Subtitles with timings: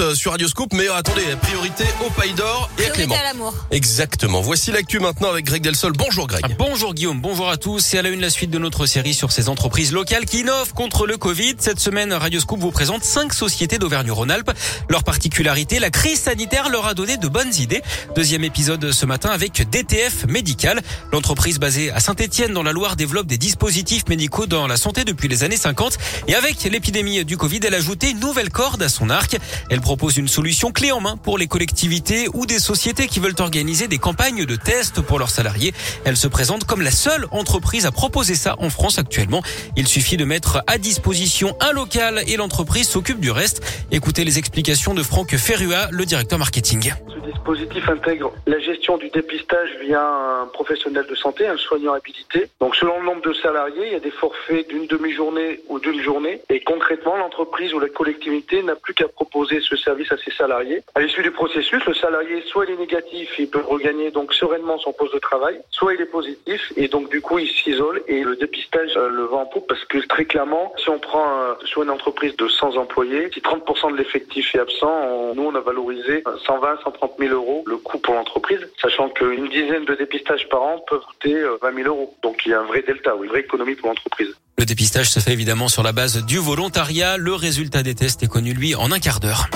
[0.00, 0.72] euh, sur Radioscope.
[0.72, 3.14] Mais attendez, priorité au Paille d'Or et à Clément.
[3.14, 3.54] à l'amour.
[3.70, 4.40] Exactement.
[4.40, 5.92] Voici l'actu maintenant avec Greg Delsol.
[5.92, 6.44] Bonjour Greg.
[6.58, 7.80] Bonjour Guillaume, bonjour à tous.
[7.80, 10.74] C'est à la une la suite de notre série sur ces entreprises locales qui innovent
[10.74, 11.56] contre le Covid.
[11.58, 14.50] Cette semaine, Radioscope vous présente cinq sociétés d'Auvergne-Rhône-Alpes.
[14.88, 17.82] Leur particularité, la crise sanitaire leur a donné de bonnes idées.
[18.14, 20.80] Deuxième épisode ce matin avec DTF Médical.
[21.12, 25.28] L'entreprise basée à Saint-Etienne dans la Loire développe des dispositifs médicaux dans la santé depuis
[25.28, 25.98] les années 50.
[26.28, 29.36] Et avec l'épidémie du Covid, elle a ajouté une nouvelle corde à son arc.
[29.68, 33.34] Elle propose une solution clé en main pour les collectivités ou des sociétés qui veulent
[33.40, 35.74] organiser des campagnes de tests pour leurs salariés.
[36.04, 39.42] Elle se présente comme la seule entreprise à proposer ça en France actuellement.
[39.74, 43.62] Il suffit de mettre à disposition un local et l'entreprise s'occupe du reste.
[43.90, 46.92] Écoutez les explications de Franck Ferrua, le directeur marketing
[47.40, 52.48] dispositif intègre la gestion du dépistage via un professionnel de santé, un soignant habilité.
[52.60, 56.02] Donc selon le nombre de salariés, il y a des forfaits d'une demi-journée ou d'une
[56.02, 56.42] journée.
[56.50, 60.82] Et concrètement, l'entreprise ou la collectivité n'a plus qu'à proposer ce service à ses salariés.
[60.94, 64.78] À l'issue du processus, le salarié, soit il est négatif, il peut regagner donc sereinement
[64.78, 68.22] son poste de travail, soit il est positif et donc du coup il s'isole et
[68.22, 71.54] le dépistage euh, le vend en poupe parce que très clairement, si on prend euh,
[71.64, 75.60] sur une entreprise de 100 employés, si 30% de l'effectif est absent, nous on a
[75.60, 80.84] valorisé 120, 130 000 le coût pour l'entreprise, sachant qu'une dizaine de dépistages par an
[80.88, 82.16] peuvent coûter 20 euh, 000 euros.
[82.22, 84.34] Donc il y a un vrai delta, une vraie économie pour l'entreprise.
[84.58, 87.16] Le dépistage se fait évidemment sur la base du volontariat.
[87.16, 89.48] Le résultat des tests est connu, lui, en un quart d'heure.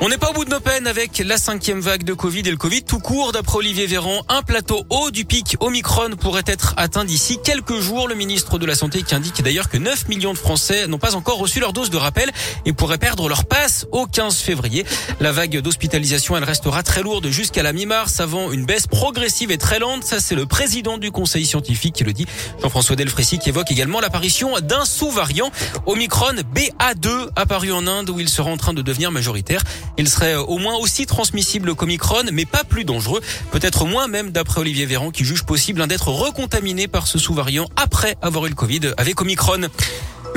[0.00, 2.52] On n'est pas au bout de nos peines avec la cinquième vague de Covid et
[2.52, 3.32] le Covid tout court.
[3.32, 8.06] D'après Olivier Véran, un plateau haut du pic Omicron pourrait être atteint d'ici quelques jours.
[8.06, 11.16] Le ministre de la Santé qui indique d'ailleurs que 9 millions de Français n'ont pas
[11.16, 12.30] encore reçu leur dose de rappel
[12.64, 14.86] et pourraient perdre leur passe au 15 février.
[15.18, 19.58] La vague d'hospitalisation, elle restera très lourde jusqu'à la mi-mars avant une baisse progressive et
[19.58, 20.04] très lente.
[20.04, 22.26] Ça, c'est le président du conseil scientifique qui le dit.
[22.62, 25.50] Jean-François Delfrécy qui évoque également l'apparition d'un sous-variant
[25.86, 29.64] Omicron BA2 apparu en Inde où il sera en train de devenir majoritaire.
[29.98, 33.20] Il serait au moins aussi transmissible qu'Omicron, mais pas plus dangereux.
[33.50, 38.16] Peut-être moins même d'après Olivier Véran qui juge possible d'être recontaminé par ce sous-variant après
[38.22, 39.68] avoir eu le Covid avec Omicron.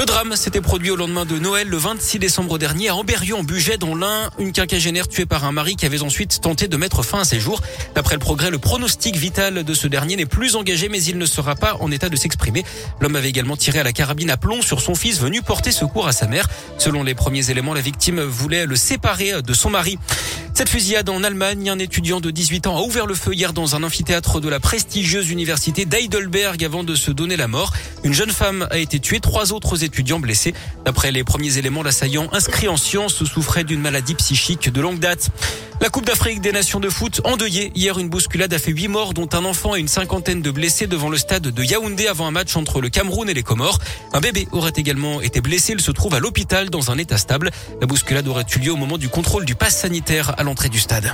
[0.02, 3.44] Le drame s'était produit au lendemain de Noël, le 26 décembre dernier, à Amberieu, en
[3.44, 7.04] Bugey, dont l'un, une quinquagénaire tuée par un mari qui avait ensuite tenté de mettre
[7.04, 7.62] fin à ses jours.
[7.94, 11.26] D'après le progrès, le pronostic vital de ce dernier n'est plus engagé, mais il ne
[11.28, 12.66] sera pas en état de s'exprimer.
[13.00, 16.08] L'homme avait également tiré à la carabine à plomb sur son fils venu porter secours
[16.08, 16.48] à sa mère.
[16.80, 20.00] Selon les premiers éléments, la victime voulait le séparer de son mari.
[20.54, 23.76] Cette fusillade en Allemagne, un étudiant de 18 ans a ouvert le feu hier dans
[23.76, 27.74] un amphithéâtre de la prestigieuse université d'Heidelberg avant de se donner la mort.
[28.04, 30.54] Une jeune femme a été tuée, trois autres étudiants blessés.
[30.86, 35.32] D'après les premiers éléments, l'assaillant inscrit en sciences souffrait d'une maladie psychique de longue date.
[35.82, 37.72] La Coupe d'Afrique des Nations de foot endeuillée.
[37.74, 40.86] Hier, une bousculade a fait huit morts, dont un enfant et une cinquantaine de blessés
[40.86, 43.80] devant le stade de Yaoundé avant un match entre le Cameroun et les Comores.
[44.14, 45.74] Un bébé aurait également été blessé.
[45.74, 47.50] Il se trouve à l'hôpital dans un état stable.
[47.80, 50.80] La bousculade aurait eu lieu au moment du contrôle du pass sanitaire à l'entrée du
[50.80, 51.14] stade.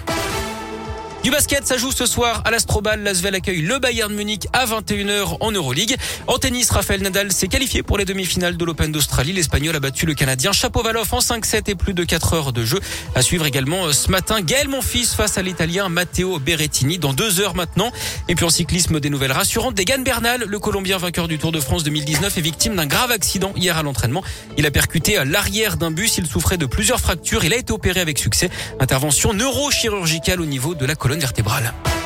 [1.28, 3.04] Du basket, ça joue ce soir à l'Astrobal.
[3.04, 5.98] L'Asvel accueille le Bayern Munich à 21h en Euroleague.
[6.26, 9.34] En tennis, Rafael Nadal s'est qualifié pour les demi-finales de l'Open d'Australie.
[9.34, 12.80] L'Espagnol a battu le Canadien Chapovalov en 5-7 et plus de 4 heures de jeu.
[13.14, 17.42] À suivre également euh, ce matin, Gaël Monfils face à l'Italien Matteo Berrettini dans deux
[17.42, 17.92] heures maintenant.
[18.30, 19.76] Et puis en cyclisme, des nouvelles rassurantes.
[19.76, 23.52] Degan Bernal, le Colombien vainqueur du Tour de France 2019, est victime d'un grave accident
[23.58, 24.24] hier à l'entraînement.
[24.58, 26.20] Il a percuté à l'arrière d'un bus.
[26.20, 27.44] Il souffrait de plusieurs fractures.
[27.44, 28.50] Il a été opéré avec succès.
[28.80, 31.97] Intervention neurochirurgicale au niveau de la vertébrale.